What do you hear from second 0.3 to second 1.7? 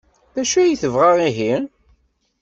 D acu ay tebɣa ihi?